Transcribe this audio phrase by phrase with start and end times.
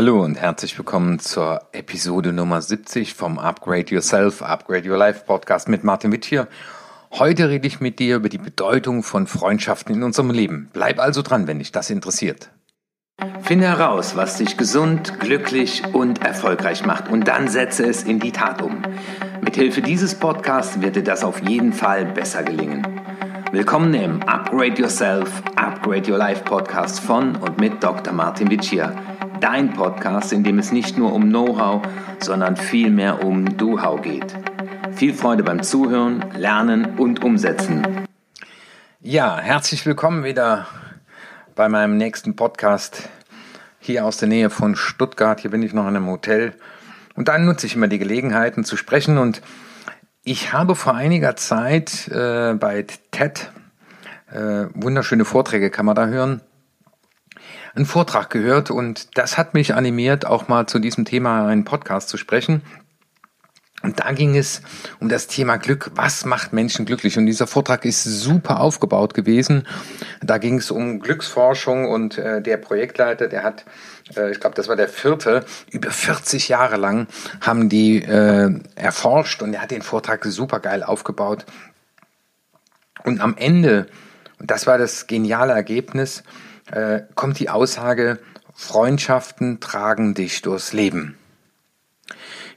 [0.00, 5.68] Hallo und herzlich willkommen zur Episode Nummer 70 vom Upgrade Yourself, Upgrade Your Life Podcast
[5.68, 6.48] mit Martin Witt hier.
[7.10, 10.70] Heute rede ich mit dir über die Bedeutung von Freundschaften in unserem Leben.
[10.72, 12.48] Bleib also dran, wenn dich das interessiert.
[13.42, 18.32] Finde heraus, was dich gesund, glücklich und erfolgreich macht und dann setze es in die
[18.32, 18.80] Tat um.
[19.42, 22.86] Mithilfe dieses Podcasts wird dir das auf jeden Fall besser gelingen.
[23.52, 28.14] Willkommen im Upgrade Yourself, Upgrade Your Life Podcast von und mit Dr.
[28.14, 28.94] Martin Vicia
[29.40, 31.80] Dein Podcast, in dem es nicht nur um Know-how,
[32.18, 34.36] sondern vielmehr um Do-How geht.
[34.92, 38.06] Viel Freude beim Zuhören, Lernen und Umsetzen.
[39.00, 40.66] Ja, herzlich willkommen wieder
[41.54, 43.08] bei meinem nächsten Podcast
[43.78, 45.40] hier aus der Nähe von Stuttgart.
[45.40, 46.52] Hier bin ich noch in einem Hotel
[47.16, 49.40] und dann nutze ich immer die Gelegenheiten zu sprechen und
[50.22, 53.50] ich habe vor einiger Zeit äh, bei TED
[54.30, 56.42] äh, wunderschöne Vorträge kann man da hören
[57.74, 62.08] einen Vortrag gehört und das hat mich animiert, auch mal zu diesem Thema einen Podcast
[62.08, 62.62] zu sprechen.
[63.82, 64.60] Und da ging es
[64.98, 65.90] um das Thema Glück.
[65.94, 67.16] Was macht Menschen glücklich?
[67.16, 69.66] Und dieser Vortrag ist super aufgebaut gewesen.
[70.20, 73.64] Da ging es um Glücksforschung und äh, der Projektleiter, der hat,
[74.14, 77.06] äh, ich glaube, das war der vierte, über 40 Jahre lang
[77.40, 81.46] haben die äh, erforscht und er hat den Vortrag super geil aufgebaut.
[83.02, 83.86] Und am Ende,
[84.38, 86.22] und das war das geniale Ergebnis,
[86.70, 88.18] äh, kommt die Aussage,
[88.54, 91.16] Freundschaften tragen dich durchs Leben.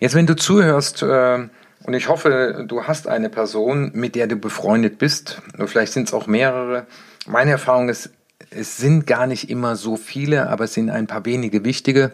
[0.00, 1.48] Jetzt, wenn du zuhörst, äh,
[1.84, 6.14] und ich hoffe, du hast eine Person, mit der du befreundet bist, vielleicht sind es
[6.14, 6.86] auch mehrere.
[7.26, 8.10] Meine Erfahrung ist,
[8.50, 12.12] es sind gar nicht immer so viele, aber es sind ein paar wenige wichtige.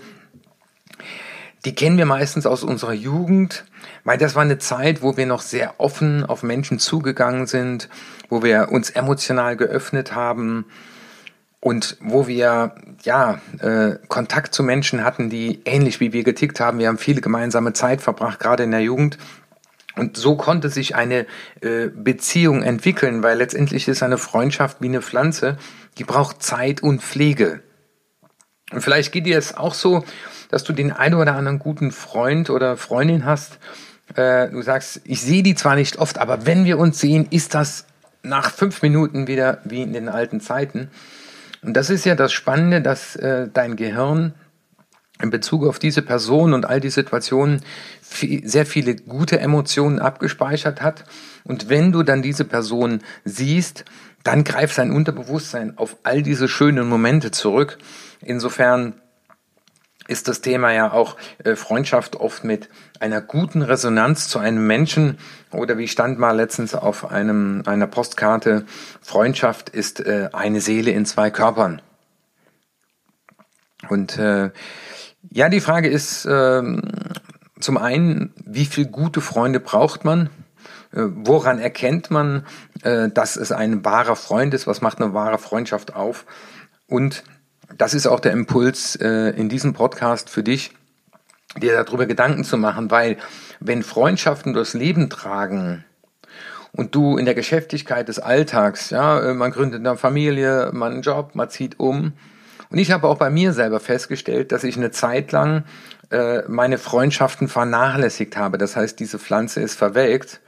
[1.64, 3.64] Die kennen wir meistens aus unserer Jugend,
[4.04, 7.88] weil das war eine Zeit, wo wir noch sehr offen auf Menschen zugegangen sind,
[8.28, 10.66] wo wir uns emotional geöffnet haben,
[11.60, 16.78] und wo wir ja äh, Kontakt zu Menschen hatten, die ähnlich wie wir getickt haben.
[16.78, 19.18] Wir haben viele gemeinsame Zeit verbracht, gerade in der Jugend.
[19.96, 21.26] Und so konnte sich eine
[21.60, 25.58] äh, Beziehung entwickeln, weil letztendlich ist eine Freundschaft wie eine Pflanze,
[25.98, 27.60] die braucht Zeit und Pflege.
[28.70, 30.04] Und vielleicht geht dir es auch so,
[30.50, 33.58] dass du den einen oder anderen guten Freund oder Freundin hast.
[34.14, 37.54] Äh, du sagst, ich sehe die zwar nicht oft, aber wenn wir uns sehen, ist
[37.54, 37.86] das
[38.22, 40.90] nach fünf Minuten wieder wie in den alten Zeiten.
[41.62, 44.34] Und das ist ja das Spannende, dass äh, dein Gehirn
[45.20, 47.62] in Bezug auf diese Person und all die Situationen
[48.00, 51.04] viel, sehr viele gute Emotionen abgespeichert hat.
[51.44, 53.84] Und wenn du dann diese Person siehst,
[54.22, 57.78] dann greift dein Unterbewusstsein auf all diese schönen Momente zurück.
[58.20, 58.94] Insofern
[60.08, 65.18] ist das Thema ja auch äh, Freundschaft oft mit einer guten Resonanz zu einem Menschen
[65.52, 68.66] oder wie stand mal letztens auf einem einer Postkarte
[69.00, 71.80] Freundschaft ist äh, eine Seele in zwei Körpern.
[73.88, 74.50] Und äh,
[75.30, 76.62] ja, die Frage ist äh,
[77.60, 80.30] zum einen, wie viel gute Freunde braucht man?
[80.92, 82.46] Äh, woran erkennt man,
[82.82, 84.66] äh, dass es ein wahrer Freund ist?
[84.66, 86.24] Was macht eine wahre Freundschaft auf?
[86.86, 87.22] Und
[87.76, 90.72] das ist auch der Impuls äh, in diesem Podcast für dich,
[91.56, 93.18] dir darüber Gedanken zu machen, weil
[93.60, 95.84] wenn Freundschaften durchs Leben tragen
[96.72, 101.02] und du in der Geschäftigkeit des Alltags, ja, äh, man gründet eine Familie, man einen
[101.02, 102.12] Job, man zieht um.
[102.70, 105.64] Und ich habe auch bei mir selber festgestellt, dass ich eine Zeit lang
[106.10, 108.58] äh, meine Freundschaften vernachlässigt habe.
[108.58, 110.40] Das heißt, diese Pflanze ist verwelkt.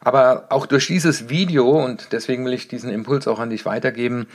[0.00, 4.26] Aber auch durch dieses Video, und deswegen will ich diesen Impuls auch an dich weitergeben,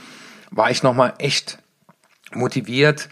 [0.50, 1.58] war ich nochmal echt
[2.32, 3.08] motiviert,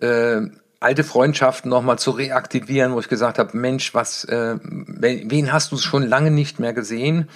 [0.00, 0.42] äh,
[0.80, 5.76] alte Freundschaften nochmal zu reaktivieren, wo ich gesagt habe, Mensch, was, äh, wen hast du
[5.76, 7.28] schon lange nicht mehr gesehen?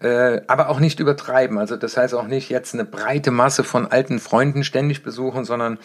[0.00, 1.58] Äh, aber auch nicht übertreiben.
[1.58, 5.78] Also das heißt auch nicht jetzt eine breite Masse von alten Freunden ständig besuchen, sondern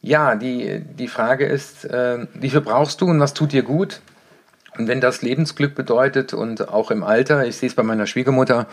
[0.00, 4.00] ja, die, die Frage ist, äh, wie viel brauchst du und was tut dir gut?
[4.78, 8.66] Und wenn das Lebensglück bedeutet und auch im Alter, ich sehe es bei meiner Schwiegermutter,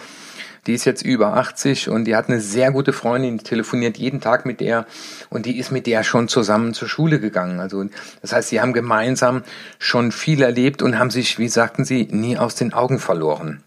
[0.66, 4.22] die ist jetzt über 80 und die hat eine sehr gute Freundin, die telefoniert jeden
[4.22, 4.86] Tag mit der
[5.30, 7.60] und die ist mit der schon zusammen zur Schule gegangen.
[7.60, 7.86] Also
[8.22, 9.44] das heißt, sie haben gemeinsam
[9.80, 13.62] schon viel erlebt und haben sich, wie sagten sie, nie aus den Augen verloren.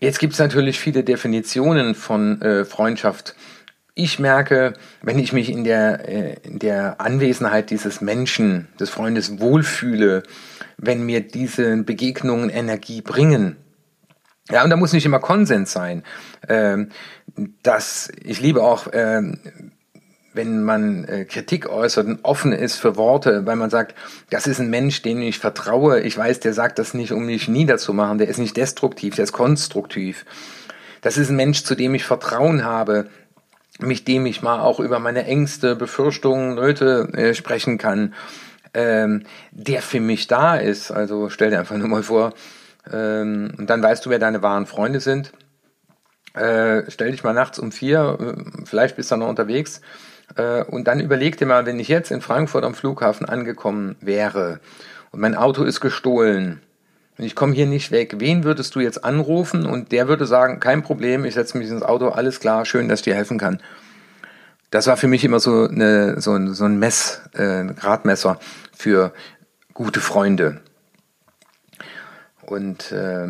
[0.00, 3.34] Jetzt gibt es natürlich viele Definitionen von äh, Freundschaft.
[3.94, 9.40] Ich merke, wenn ich mich in der, äh, in der Anwesenheit dieses Menschen, des Freundes
[9.40, 10.24] wohlfühle,
[10.76, 13.56] wenn mir diese Begegnungen Energie bringen,
[14.50, 16.02] ja, und da muss nicht immer Konsens sein.
[16.48, 16.90] Ähm,
[17.62, 19.38] das, ich liebe auch, ähm,
[20.34, 23.94] wenn man äh, Kritik äußert und offen ist für Worte, weil man sagt,
[24.30, 26.00] das ist ein Mensch, dem ich vertraue.
[26.00, 28.18] Ich weiß, der sagt das nicht, um mich niederzumachen.
[28.18, 30.26] Der ist nicht destruktiv, der ist konstruktiv.
[31.02, 33.08] Das ist ein Mensch, zu dem ich Vertrauen habe.
[33.80, 38.14] mit dem ich mal auch über meine Ängste, Befürchtungen, Nöte äh, sprechen kann,
[38.72, 40.92] ähm, der für mich da ist.
[40.92, 42.34] Also stell dir einfach nur mal vor,
[42.92, 45.32] ähm, und dann weißt du, wer deine wahren Freunde sind.
[46.34, 49.80] Äh, stell dich mal nachts um vier, äh, vielleicht bist du noch unterwegs,
[50.36, 54.60] äh, und dann überleg dir mal, wenn ich jetzt in Frankfurt am Flughafen angekommen wäre
[55.12, 56.60] und mein Auto ist gestohlen,
[57.16, 59.66] und ich komme hier nicht weg, wen würdest du jetzt anrufen?
[59.66, 63.00] Und der würde sagen, kein Problem, ich setze mich ins Auto, alles klar, schön, dass
[63.00, 63.60] ich dir helfen kann.
[64.70, 68.40] Das war für mich immer so, eine, so, ein, so ein Mess, äh, ein Gradmesser
[68.76, 69.12] für
[69.72, 70.60] gute Freunde.
[72.46, 73.28] Und äh,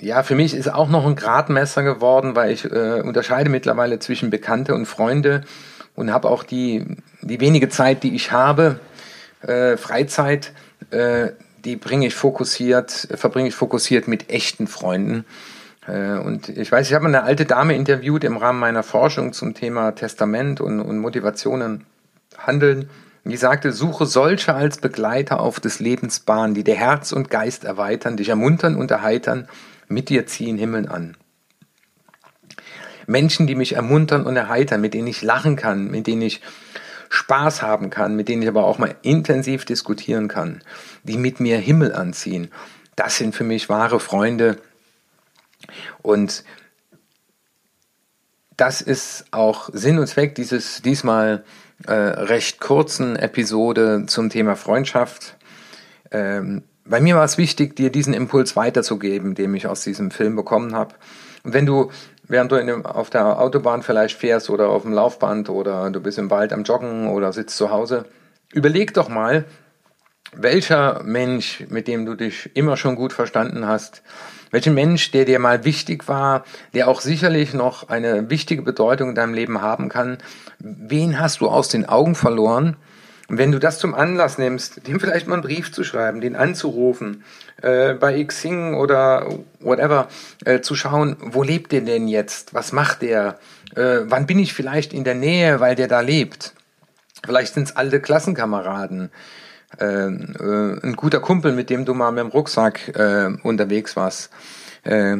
[0.00, 4.30] ja, für mich ist auch noch ein Gradmesser geworden, weil ich äh, unterscheide mittlerweile zwischen
[4.30, 5.42] Bekannte und Freunde
[5.94, 6.84] und habe auch die,
[7.22, 8.80] die wenige Zeit, die ich habe,
[9.40, 10.52] äh, Freizeit,
[10.90, 11.28] äh,
[11.64, 15.24] die bringe ich fokussiert, verbringe ich fokussiert mit echten Freunden.
[15.86, 19.54] Äh, und ich weiß, ich habe eine alte Dame interviewt im Rahmen meiner Forschung zum
[19.54, 21.86] Thema Testament und, und Motivationen
[22.38, 22.88] handeln.
[23.28, 27.64] Die sagte, suche solche als Begleiter auf des Lebens Bahn, die dir Herz und Geist
[27.64, 29.48] erweitern, dich ermuntern und erheitern,
[29.88, 31.16] mit dir ziehen Himmeln an.
[33.08, 36.40] Menschen, die mich ermuntern und erheitern, mit denen ich lachen kann, mit denen ich
[37.08, 40.62] Spaß haben kann, mit denen ich aber auch mal intensiv diskutieren kann,
[41.02, 42.52] die mit mir Himmel anziehen,
[42.94, 44.58] das sind für mich wahre Freunde.
[46.00, 46.44] Und
[48.56, 51.44] das ist auch Sinn und Zweck dieses diesmal
[51.86, 55.36] äh, recht kurzen Episode zum Thema Freundschaft.
[56.10, 60.36] Ähm, bei mir war es wichtig, dir diesen Impuls weiterzugeben, den ich aus diesem Film
[60.36, 60.94] bekommen habe.
[61.42, 61.90] Und wenn du
[62.28, 66.18] während du dem, auf der Autobahn vielleicht fährst oder auf dem Laufband oder du bist
[66.18, 68.04] im Wald am Joggen oder sitzt zu Hause,
[68.52, 69.44] überleg doch mal,
[70.34, 74.02] welcher Mensch, mit dem du dich immer schon gut verstanden hast,
[74.50, 76.44] welchen Mensch, der dir mal wichtig war,
[76.74, 80.18] der auch sicherlich noch eine wichtige Bedeutung in deinem Leben haben kann,
[80.58, 82.76] wen hast du aus den Augen verloren
[83.28, 86.36] und wenn du das zum Anlass nimmst, dem vielleicht mal einen Brief zu schreiben, den
[86.36, 87.24] anzurufen,
[87.60, 89.26] äh, bei Xing oder
[89.58, 90.08] whatever,
[90.44, 92.54] äh, zu schauen, wo lebt der denn jetzt?
[92.54, 93.38] Was macht der?
[93.74, 96.54] Äh, wann bin ich vielleicht in der Nähe, weil der da lebt?
[97.24, 99.10] Vielleicht sind es alte Klassenkameraden.
[99.78, 104.30] Äh, äh, ein guter Kumpel, mit dem du mal mit dem Rucksack äh, unterwegs warst.
[104.84, 105.18] Äh,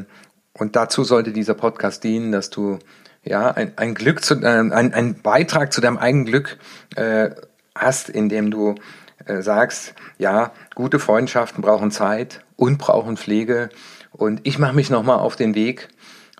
[0.52, 2.78] und dazu sollte dieser Podcast dienen, dass du
[3.22, 6.58] ja ein, ein Glück zu, äh, ein Beitrag zu deinem eigenen Glück
[6.94, 7.30] äh,
[7.74, 8.76] hast, indem du
[9.26, 13.68] äh, sagst, ja, gute Freundschaften brauchen Zeit und brauchen Pflege
[14.12, 15.88] und ich mache mich nochmal auf den Weg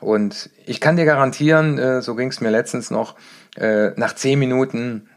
[0.01, 3.17] und ich kann dir garantieren, äh, so ging es mir letztens noch,
[3.57, 5.09] äh, nach zehn Minuten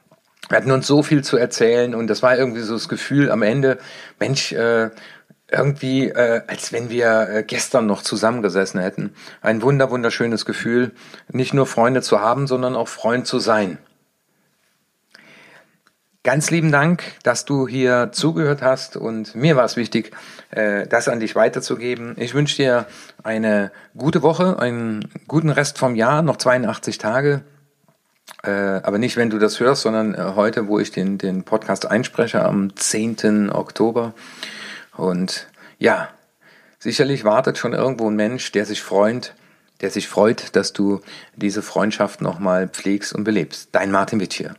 [0.50, 3.44] wir hatten uns so viel zu erzählen und das war irgendwie so das Gefühl am
[3.44, 3.78] Ende,
[4.20, 4.90] Mensch, äh,
[5.52, 9.14] irgendwie, äh, als wenn wir äh, gestern noch zusammengesessen hätten.
[9.42, 10.92] Ein wunder, wunderschönes Gefühl,
[11.32, 13.78] nicht nur Freunde zu haben, sondern auch Freund zu sein.
[16.24, 20.12] Ganz lieben Dank, dass du hier zugehört hast und mir war es wichtig,
[20.52, 22.16] äh, das an dich weiterzugeben.
[22.18, 22.86] Ich wünsche dir
[23.24, 27.42] eine gute Woche, einen guten Rest vom Jahr, noch 82 Tage.
[28.44, 31.90] Äh, aber nicht, wenn du das hörst, sondern äh, heute, wo ich den, den Podcast
[31.90, 33.52] einspreche, am 10.
[33.52, 34.14] Oktober.
[34.96, 35.48] Und
[35.78, 36.10] ja,
[36.80, 39.34] sicherlich wartet schon irgendwo ein Mensch, der sich freut,
[39.82, 41.02] der sich freut, dass du
[41.36, 43.70] diese Freundschaft nochmal pflegst und belebst.
[43.72, 44.56] Dein Martin Witt hier.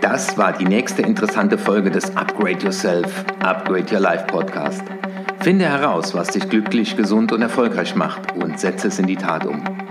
[0.00, 4.82] Das war die nächste interessante Folge des Upgrade Yourself, Upgrade Your Life Podcast.
[5.40, 9.44] Finde heraus, was dich glücklich, gesund und erfolgreich macht und setze es in die Tat
[9.44, 9.83] um.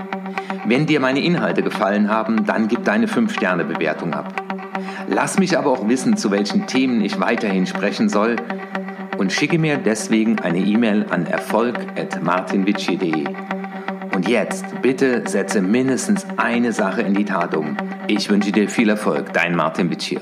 [0.65, 4.33] Wenn dir meine Inhalte gefallen haben, dann gib deine 5-Sterne-Bewertung ab.
[5.09, 8.37] Lass mich aber auch wissen, zu welchen Themen ich weiterhin sprechen soll
[9.17, 13.25] und schicke mir deswegen eine E-Mail an erfolg.martinvici.de.
[14.15, 17.75] Und jetzt bitte setze mindestens eine Sache in die Tat um.
[18.07, 20.21] Ich wünsche dir viel Erfolg, dein Martin Bitschir.